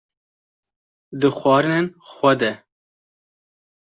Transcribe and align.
di 1.19 1.29
xwarinên 1.37 1.85
xwe 2.11 2.31
de 2.39 2.51